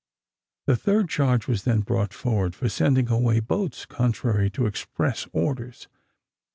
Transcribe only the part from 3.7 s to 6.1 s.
contrary to express orders.